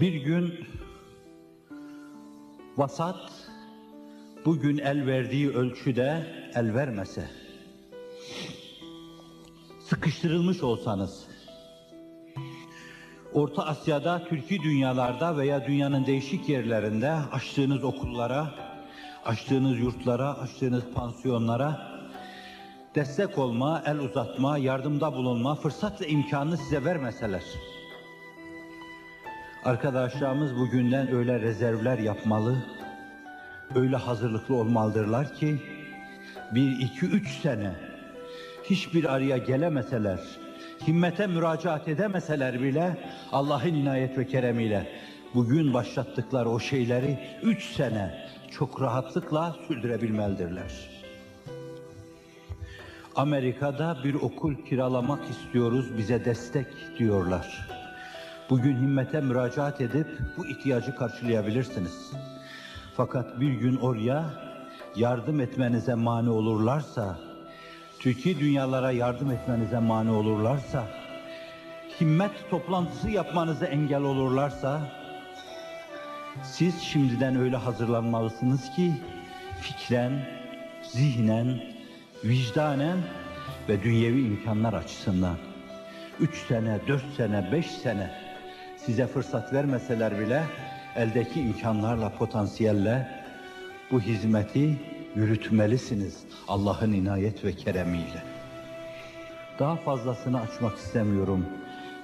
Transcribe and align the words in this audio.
Bir 0.00 0.14
gün 0.14 0.54
vasat 2.76 3.32
bugün 4.44 4.78
el 4.78 5.06
verdiği 5.06 5.50
ölçüde 5.50 6.26
el 6.54 6.74
vermese, 6.74 7.30
sıkıştırılmış 9.80 10.62
olsanız, 10.62 11.26
Orta 13.32 13.66
Asya'da, 13.66 14.24
Türkiye 14.24 14.62
dünyalarda 14.62 15.36
veya 15.36 15.66
dünyanın 15.66 16.06
değişik 16.06 16.48
yerlerinde 16.48 17.10
açtığınız 17.10 17.84
okullara, 17.84 18.54
açtığınız 19.24 19.78
yurtlara, 19.78 20.38
açtığınız 20.38 20.84
pansiyonlara 20.94 21.92
destek 22.94 23.38
olma, 23.38 23.82
el 23.86 23.98
uzatma, 23.98 24.58
yardımda 24.58 25.14
bulunma, 25.14 25.54
fırsat 25.54 26.00
ve 26.00 26.08
imkanını 26.08 26.56
size 26.56 26.84
vermeseler. 26.84 27.42
Arkadaşlarımız 29.64 30.56
bugünden 30.56 31.14
öyle 31.14 31.40
rezervler 31.40 31.98
yapmalı, 31.98 32.56
öyle 33.74 33.96
hazırlıklı 33.96 34.54
olmalıdırlar 34.54 35.34
ki 35.34 35.62
bir, 36.54 36.80
iki, 36.80 37.06
üç 37.06 37.28
sene 37.28 37.70
hiçbir 38.64 39.14
araya 39.14 39.36
gelemeseler, 39.36 40.18
himmete 40.86 41.26
müracaat 41.26 41.88
edemeseler 41.88 42.62
bile 42.62 42.96
Allah'ın 43.32 43.74
inayet 43.74 44.18
ve 44.18 44.26
keremiyle 44.26 44.88
bugün 45.34 45.74
başlattıkları 45.74 46.48
o 46.48 46.60
şeyleri 46.60 47.18
üç 47.42 47.64
sene 47.64 48.28
çok 48.50 48.80
rahatlıkla 48.80 49.56
sürdürebilmelidirler. 49.68 50.72
Amerika'da 53.16 53.96
bir 54.04 54.14
okul 54.14 54.54
kiralamak 54.54 55.30
istiyoruz, 55.30 55.98
bize 55.98 56.24
destek 56.24 56.66
diyorlar. 56.98 57.81
Bugün 58.52 58.76
himmete 58.76 59.20
müracaat 59.20 59.80
edip 59.80 60.06
bu 60.36 60.46
ihtiyacı 60.46 60.96
karşılayabilirsiniz. 60.96 62.12
Fakat 62.96 63.40
bir 63.40 63.52
gün 63.52 63.76
oraya 63.76 64.24
yardım 64.96 65.40
etmenize 65.40 65.94
mani 65.94 66.30
olurlarsa, 66.30 67.18
Türkiye 67.98 68.38
dünyalara 68.38 68.90
yardım 68.90 69.30
etmenize 69.30 69.78
mani 69.78 70.10
olurlarsa, 70.10 70.84
himmet 72.00 72.50
toplantısı 72.50 73.10
yapmanıza 73.10 73.66
engel 73.66 74.02
olurlarsa, 74.02 74.80
siz 76.42 76.80
şimdiden 76.80 77.36
öyle 77.36 77.56
hazırlanmalısınız 77.56 78.70
ki 78.76 78.92
fikren, 79.60 80.12
zihnen, 80.82 81.60
vicdanen 82.24 82.98
ve 83.68 83.82
dünyevi 83.82 84.26
imkanlar 84.26 84.72
açısından 84.72 85.36
üç 86.20 86.36
sene, 86.36 86.80
dört 86.88 87.14
sene, 87.16 87.52
beş 87.52 87.66
sene 87.66 88.31
size 88.86 89.06
fırsat 89.06 89.52
vermeseler 89.52 90.18
bile 90.18 90.42
eldeki 90.96 91.40
imkanlarla, 91.40 92.08
potansiyelle 92.08 93.08
bu 93.90 94.00
hizmeti 94.00 94.78
yürütmelisiniz 95.14 96.24
Allah'ın 96.48 96.92
inayet 96.92 97.44
ve 97.44 97.52
keremiyle. 97.52 98.22
Daha 99.58 99.76
fazlasını 99.76 100.40
açmak 100.40 100.76
istemiyorum. 100.76 101.46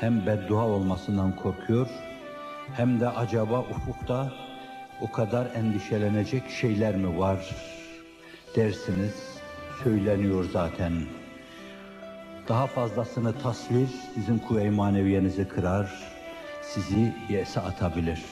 Hem 0.00 0.26
beddua 0.26 0.66
olmasından 0.66 1.36
korkuyor, 1.36 1.88
hem 2.76 3.00
de 3.00 3.08
acaba 3.08 3.60
ufukta 3.60 4.32
o 5.00 5.12
kadar 5.12 5.46
endişelenecek 5.54 6.50
şeyler 6.50 6.96
mi 6.96 7.18
var 7.18 7.56
dersiniz, 8.56 9.38
söyleniyor 9.84 10.46
zaten. 10.52 10.92
Daha 12.48 12.66
fazlasını 12.66 13.38
tasvir 13.38 13.88
sizin 14.14 14.38
kuvve-i 14.38 14.70
maneviyenizi 14.70 15.48
kırar, 15.48 16.19
sizi 16.74 17.14
yese 17.28 17.60
atabilir. 17.60 18.22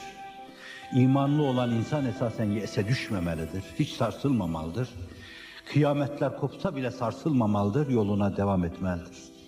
İmanlı 0.93 1.43
olan 1.43 1.71
insan 1.71 2.05
esasen 2.05 2.45
yese 2.45 2.87
düşmemelidir, 2.87 3.63
hiç 3.79 3.89
sarsılmamalıdır. 3.89 4.89
Kıyametler 5.65 6.37
kopsa 6.37 6.75
bile 6.75 6.91
sarsılmamalıdır, 6.91 7.89
yoluna 7.89 8.37
devam 8.37 8.65
etmelidir. 8.65 9.38